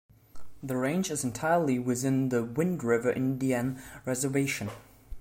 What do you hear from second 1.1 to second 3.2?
is entirely within the Wind River